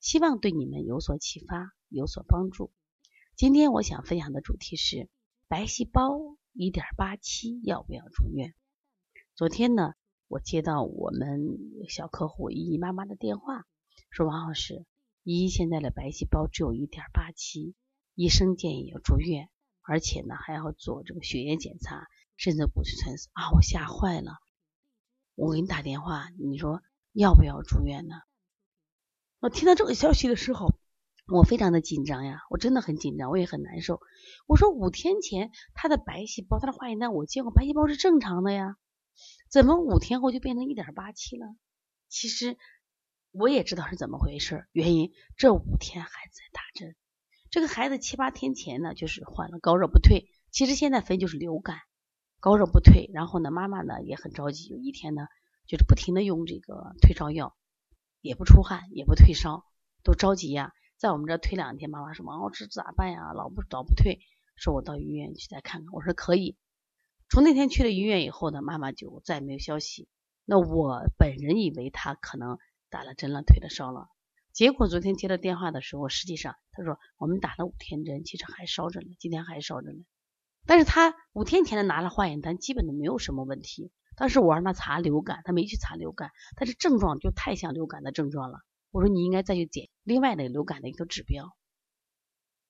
[0.00, 2.72] 希望对你们有所启发，有所帮助。
[3.36, 5.08] 今天我想分享的主题是
[5.48, 6.18] 白细胞
[6.52, 8.54] 一点八期要不要住院？
[9.34, 9.94] 昨天呢，
[10.28, 11.58] 我接到我们
[11.88, 13.66] 小客户依依妈妈的电话，
[14.10, 14.84] 说王老师，
[15.22, 17.74] 依依现在的白细胞只有一点八七，
[18.14, 19.48] 医生建议要住院，
[19.82, 23.50] 而且呢还要做这个血液检查，甚至骨髓穿刺啊！
[23.52, 24.38] 我吓坏了，
[25.34, 28.16] 我给你打电话，你说要不要住院呢？
[29.42, 30.68] 我听到这个消息的时候，
[31.26, 33.98] 我非常的紧张呀，我真的很紧张，我也很难受。
[34.46, 38.76] 我说五天前他的白细胞，他的化验单我见过，白细胞是正常的呀，
[39.50, 41.56] 怎么五天后就变成一点八七了？
[42.08, 42.56] 其实
[43.32, 46.94] 我也知道是怎么回事，原因这五天孩子在打针，
[47.50, 51.78] 这个孩子七八天前呢就是患了高热不退，其实现在分就是流感，
[52.38, 55.26] 高热不退，然后呢妈妈呢也很着急，有一天呢
[55.66, 57.56] 就是不停的用这个退烧药。
[58.22, 59.64] 也不出汗，也不退烧，
[60.02, 60.72] 都着急呀。
[60.96, 63.32] 在我们这推两天，妈妈说：“王老师咋办呀？
[63.34, 64.20] 老不老不退。”
[64.56, 66.56] 说：“我到医院去再看看。”我说：“可以。”
[67.28, 70.08] 从那天去了医院以后呢，妈妈就再也没有消息。
[70.44, 72.58] 那我本人以为他可能
[72.90, 74.08] 打了针了，退了烧了。
[74.52, 80.04] 结果昨天接到电话的时候，实际上他说我们打了五天针，其实还烧着呢，今天还烧着呢。
[80.66, 83.90] 但是他五天前的拿了化验单，基本都没有什么问题。
[84.14, 88.58] 当时我让他查流感，他没去查流感，但是症状就太像流感的症状了。
[88.90, 91.56] 我说你应该再去检另外的流感的一个指标。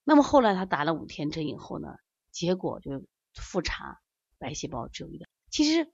[0.04, 1.88] 那么后来他打了五天针以后呢，
[2.30, 3.04] 结果就
[3.34, 3.98] 复查
[4.38, 5.28] 白细胞只有一点。
[5.50, 5.92] 其实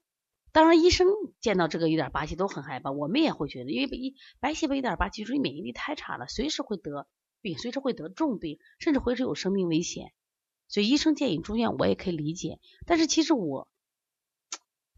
[0.52, 1.08] 当然医生
[1.40, 7.08] 见到这个一点八七都很害怕，我们也会觉得，因为一白细胞一点八七，就是免疫力太差了，随时会得
[7.40, 10.12] 病，随时会得重病，甚至会是有生命危险。
[10.68, 12.60] 所以医生建议住院，我也可以理解。
[12.84, 13.66] 但是其实我。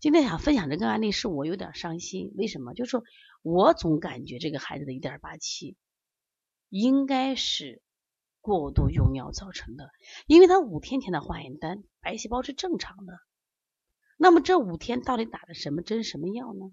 [0.00, 2.32] 今天想分享这个案例，是我有点伤心。
[2.34, 2.72] 为什么？
[2.72, 3.04] 就是说
[3.42, 5.76] 我总感觉这个孩子的一点八七
[6.70, 7.82] 应该是
[8.40, 9.90] 过度用药造成的，
[10.26, 13.12] 因为他五天前的化验单白细胞是正常的。
[14.16, 16.72] 那么这五天到底打的什么针、什么药呢？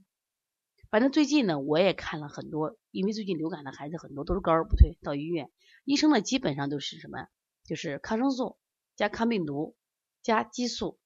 [0.89, 5.51] 反正最近呢，我也看了很多，因为最近流感的孩子很多都是高热不退，到医院
[5.83, 7.27] 医生呢基本上都是什么？
[7.65, 8.57] 就是抗生素
[8.95, 9.75] 加抗病毒
[10.23, 10.97] 加激素。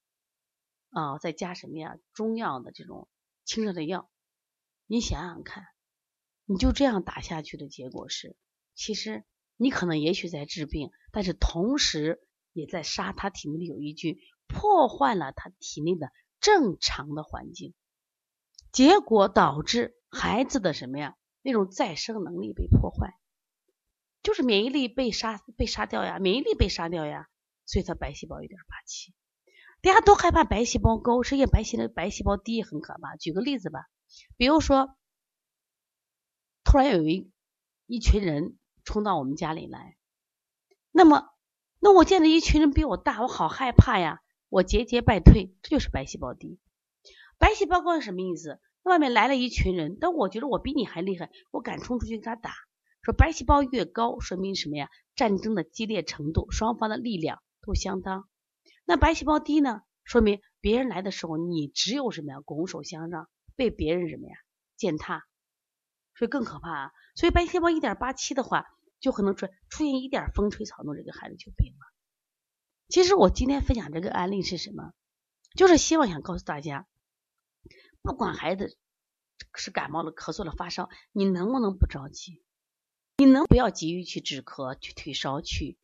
[0.92, 1.98] 啊，再加什么呀？
[2.12, 3.08] 中药的这种
[3.44, 4.10] 清热的药，
[4.86, 5.64] 你想想看，
[6.44, 8.36] 你就这样打下去的结果是，
[8.74, 9.24] 其实
[9.56, 12.20] 你可能也许在治病，但是同时
[12.52, 17.72] 也在杀他体内的有益菌，破坏了他体内的正常的环境，
[18.70, 21.16] 结果导致孩子的什么呀？
[21.40, 23.18] 那种再生能力被破坏，
[24.22, 27.28] 就是免疫力被杀被杀掉呀，免疫力被杀掉呀，
[27.64, 29.14] 所以他白细胞有点霸气。
[29.82, 33.16] 大家都害怕白细胞高，实际上白细的白细胞低也很可怕。
[33.16, 33.88] 举个例子吧，
[34.36, 34.96] 比如说，
[36.62, 37.32] 突然有一
[37.86, 39.96] 一群人冲到我们家里来，
[40.92, 41.28] 那么，
[41.80, 46.60] 那我见到一群人比我大，我好害怕呀，我节节败退，这就是白细胞低。
[47.38, 48.60] 白细胞高是什么意思？
[48.84, 52.52] 外面来了一群人，但我觉得我比你还厉害，我敢冲出去跟他打。
[53.02, 54.88] 说白细胞越高，说明什么呀？
[55.16, 58.28] 战争的激烈程度，双方的力量都相当。
[58.84, 59.82] 那白细胞低呢？
[60.04, 62.40] 说明别人来的时候，你只有什么呀？
[62.40, 64.34] 拱手相让，被别人什么呀？
[64.76, 65.24] 践踏，
[66.16, 66.92] 所以更可怕啊！
[67.14, 68.66] 所以白细胞一点八七的话，
[68.98, 71.86] 就可能出出现一点风吹草动，这个孩子就病了。
[72.88, 74.92] 其实我今天分享这个案例是什么？
[75.54, 76.88] 就是希望想告诉大家，
[78.02, 78.76] 不管孩子
[79.54, 82.42] 是感冒了、咳嗽了、发烧，你能不能不着急？
[83.18, 85.78] 你能不要急于去止咳、去退烧、去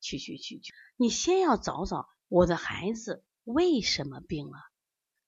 [0.00, 0.72] 去去去去？
[0.96, 2.08] 你先要找找。
[2.28, 4.58] 我的孩子为什么病了？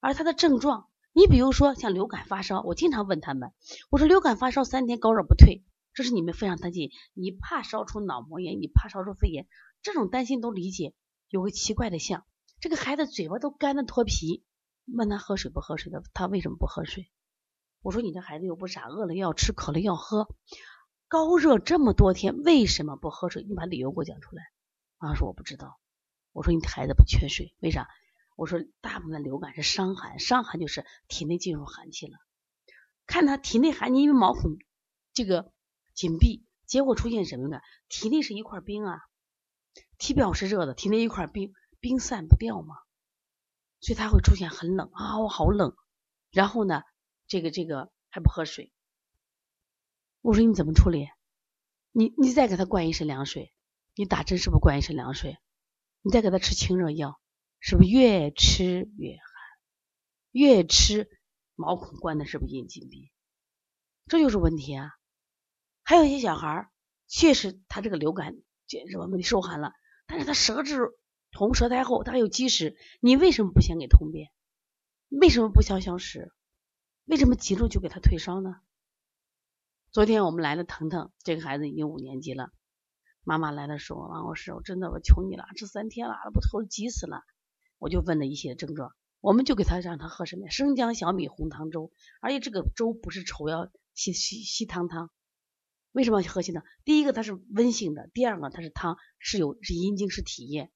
[0.01, 3.53] 而他的症状，你比如说像流感发烧，我经常问他们，
[3.89, 5.63] 我说流感发烧三天高热不退，
[5.93, 9.47] 这是你们非常担心，你怕烧出脑膜炎，你怕烧出肺炎，
[9.81, 10.93] 这种担心都理解。
[11.29, 12.25] 有个奇怪的像，
[12.59, 14.43] 这个孩子嘴巴都干的脱皮，
[14.85, 17.11] 问他喝水不喝水的，他为什么不喝水？
[17.81, 20.27] 我说你的孩子又不傻，饿了要吃，渴了要喝，
[21.07, 23.43] 高热这么多天为什么不喝水？
[23.43, 24.43] 你把理由给我讲出来。
[24.97, 25.79] 妈说我不知道。
[26.31, 27.87] 我说你孩子不缺水，为啥？
[28.35, 32.17] 我说大部分流感是伤寒，伤寒就是体内进入寒气了。
[33.05, 34.57] 看他体内寒气，因为毛孔
[35.13, 35.51] 这个
[35.93, 37.59] 紧闭，结果出现什么呢？
[37.89, 39.01] 体内是一块冰啊，
[39.97, 42.75] 体表是热的，体内一块冰，冰散不掉嘛，
[43.81, 45.75] 所以他会出现很冷啊，我好冷。
[46.31, 46.83] 然后呢，
[47.27, 48.71] 这个这个还不喝水。
[50.21, 51.09] 我说你怎么处理？
[51.91, 53.53] 你你再给他灌一身凉水，
[53.95, 55.37] 你打针是不是灌一身凉水？
[56.01, 57.19] 你再给他吃清热药，
[57.59, 59.23] 是不是越吃越寒？
[60.31, 61.09] 越吃
[61.55, 63.11] 毛孔关的是不是阴紧闭？
[64.07, 64.91] 这就是问题啊！
[65.83, 66.71] 还有一些小孩儿，
[67.07, 68.35] 确实他这个流感
[68.67, 69.05] 是吧？
[69.05, 69.73] 问题受寒了，
[70.07, 70.89] 但是他舌质
[71.33, 74.29] 红，舌苔厚，他还有积食，你为什么不先给通便？
[75.09, 76.31] 为什么不消消食？
[77.05, 78.55] 为什么急着就给他退烧呢？
[79.91, 82.51] 昨天我们来了腾腾，这个孩子已经五年级了，
[83.29, 87.21] 妈妈来的时候，王老师，我真的我求你了，这三天了，不头急死了，
[87.77, 90.49] 我就问了一些症状，我们就给他让他喝什么呀？
[90.49, 91.91] 生姜小米红糖粥，
[92.21, 95.11] 而且这个粥不是稠要稀稀稀汤汤。
[95.91, 96.63] 为什么要喝稀汤？
[96.83, 100.71] 第一个它是温性的，第二个它是汤，是有是阴经是体液，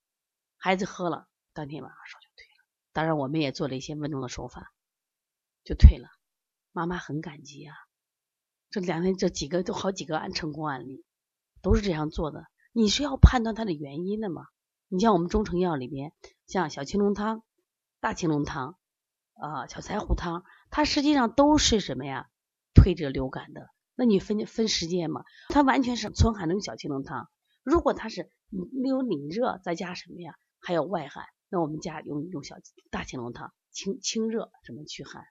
[0.56, 2.64] 孩子喝了当天晚上烧就退了。
[2.92, 4.72] 当然我们也做了一些温中的手法，
[5.64, 6.08] 就退了。
[6.70, 7.74] 妈妈很感激啊。
[8.70, 11.04] 这两天这几个都好几个案成功案例，
[11.64, 12.44] 都是这样做的。
[12.72, 14.44] 你是要判断它的原因的嘛？
[14.88, 16.12] 你像我们中成药里边，
[16.46, 17.42] 像小青龙汤、
[18.00, 18.76] 大青龙汤、
[19.32, 22.28] 啊小柴胡汤，它实际上都是什么呀？
[22.74, 23.70] 退这流感的。
[23.94, 25.24] 那你分分时间嘛？
[25.48, 27.30] 它完全是存寒的小青龙汤。
[27.62, 30.34] 如果它是没有领热，再加什么呀？
[30.60, 32.56] 还有外寒，那我们加用用小
[32.90, 35.24] 大青龙汤清清热，什么驱寒？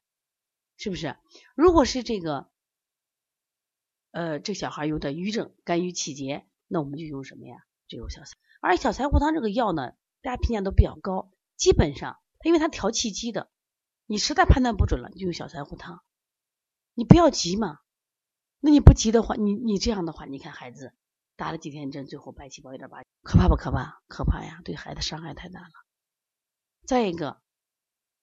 [0.77, 1.15] 是不是？
[1.55, 2.49] 如果是这个。
[4.13, 7.55] 呃，这小孩有点瘀症，肝郁气结，那我们就用什么呀？
[7.87, 11.31] 就用小柴，而小柴胡汤这个药呢，大家评价都比较高。
[11.57, 13.49] 基本上，因为它调气机的，
[14.05, 16.03] 你实在判断不准了，就用小柴胡汤。
[16.93, 17.79] 你不要急嘛，
[18.59, 20.93] 那你不急的话，你你这样的话，你看孩子
[21.35, 24.03] 打了几天针，最后白细胞一点八，可怕不可怕？
[24.07, 25.71] 可怕呀，对孩子伤害太大了。
[26.85, 27.41] 再一个，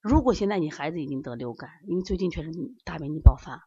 [0.01, 2.53] 如果现在你孩子已经得流感，因为最近确实
[2.85, 3.67] 大面积爆发。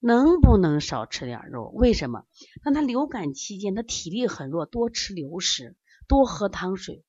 [0.00, 1.70] 能不能少吃点肉？
[1.74, 2.24] 为什么？
[2.64, 7.04] 那他流感期间，他体力很弱，多吃流食，多喝汤水，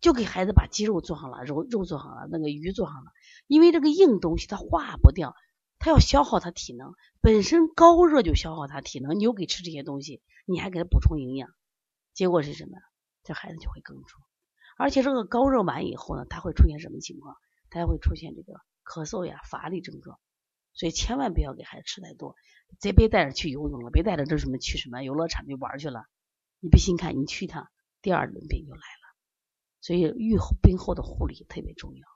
[0.00, 3.12] 就给孩子把鸡肉做好了，肉肉做好了，那个鱼做好了。
[3.46, 5.34] 因为这个硬东西它化不掉，
[5.78, 11.50] 它要消耗他体能，本身高热就消耗他体能，你又给吃这些东西，你还给他补充营养，
[12.14, 12.78] 结果是什么？
[13.24, 14.22] 这孩子就会更重。
[14.78, 17.36] 而且这个高热完以后呢，他会出现什么情况？
[17.68, 18.54] 他会出现这个
[18.84, 20.18] 咳嗽呀、乏力症状。
[20.72, 22.36] 所以千万不要给孩子吃太多，
[22.78, 26.06] 再别带着去游泳了，别带着这什么去什么游乐场去玩去了。
[26.60, 27.68] 你不信看，你去一趟，
[28.02, 28.84] 第二轮病就来了。
[29.80, 32.06] 所以预后病后的护理特别重要。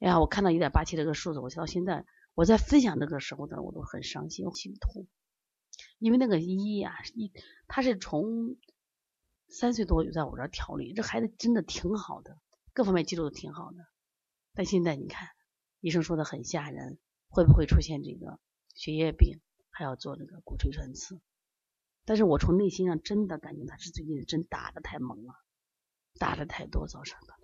[0.00, 5.06] 哎呀，我看到一点八七这个数字，我到现在我在分享这个时候呢，我都很伤心心痛，
[5.98, 7.32] 因为那个一呀一，
[7.68, 8.56] 他是从
[9.48, 12.38] 三岁多就在我这儿调理，这孩子真的挺好的，
[12.72, 13.78] 各方面记录都挺好的。
[14.52, 15.28] 但现在你看，
[15.80, 16.98] 医生说的很吓人。
[17.34, 18.38] 会不会出现这个
[18.76, 19.40] 血液病，
[19.70, 21.20] 还要做那个骨髓穿刺？
[22.04, 25.34] 但是我从内心上真的感觉他是最近真打的太猛了，
[26.20, 27.34] 打的太多造成的。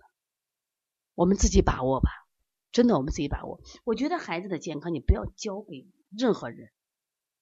[1.13, 2.09] 我们自己把握吧，
[2.71, 3.61] 真的我们自己把握。
[3.83, 6.71] 我觉得孩子的健康你不要交给任何人，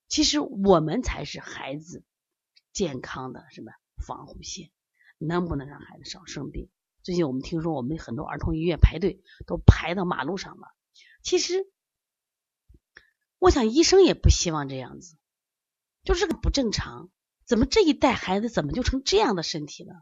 [0.07, 2.03] 其实我们才是孩子
[2.73, 3.71] 健康的什么
[4.03, 4.71] 防护线。
[5.19, 6.71] 能不能让孩子少生病？
[7.03, 10.67] 最近我们听说我们很多儿童医院排队都排到马路上了，
[11.21, 11.71] 其实。
[13.39, 15.17] 我想医生也不希望这样子，
[16.03, 17.10] 就是个不正常。
[17.46, 19.96] 怎么这一代孩子怎么就成这样的身体了？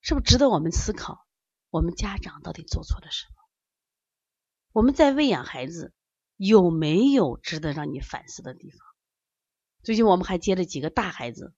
[0.00, 1.24] 是不是值得我们思考？
[1.70, 3.34] 我们家长到底做错了什么？
[4.72, 5.92] 我们在喂养孩子
[6.36, 8.80] 有没有值得让你反思的地方？
[9.82, 11.54] 最近我们还接了几个大孩子，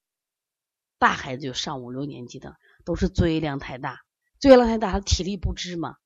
[0.99, 4.01] 大孩子就上五六年级的，都是作业量太大，
[4.41, 5.97] 作业量太大，他体力不支嘛，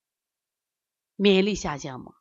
[1.16, 2.12] 免疫力下降嘛，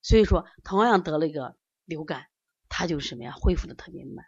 [0.00, 1.56] 所以说同样得了一个。
[1.92, 2.28] 流感，
[2.70, 3.34] 他就是什么呀？
[3.38, 4.24] 恢复的特别慢。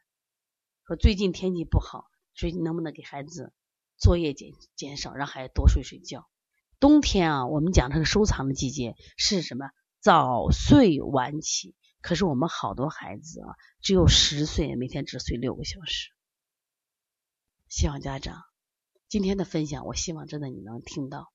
[0.87, 2.05] 说最近天气不好，
[2.35, 3.55] 所以能不能给孩子
[3.97, 6.29] 作业减减少，让孩子多睡睡觉？
[6.79, 9.71] 冬天啊，我们讲这个收藏的季节是什么？
[9.99, 11.75] 早睡晚起。
[12.03, 16.11] 可是我们好多孩子啊，只有十岁，每天只睡六个小时。
[17.67, 18.43] 希望家长
[19.09, 21.33] 今天的分享，我希望真的你能听到，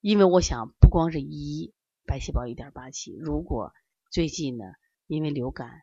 [0.00, 1.72] 因为我想不光是一
[2.06, 3.72] 白细胞一点八七，如果
[4.10, 4.64] 最近呢？
[5.10, 5.82] 因为流感，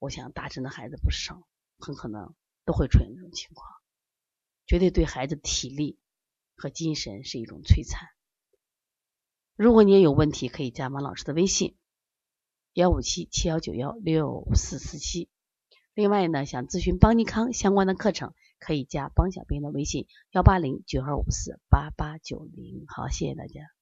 [0.00, 1.46] 我想打针的孩子不少，
[1.78, 2.34] 很可能
[2.64, 3.70] 都会出现这种情况，
[4.66, 5.96] 绝对对孩子体力
[6.56, 8.08] 和精神是一种摧残。
[9.54, 11.76] 如果你也有问题，可以加王老师的微信：
[12.72, 15.30] 幺五七七幺九幺六四四七。
[15.94, 22.86] 另外呢，想咨询邦尼康相关的课程，可以加邦小兵的微信幺八零九二五四八八九零。
[22.88, 23.77] 好，谢谢大家。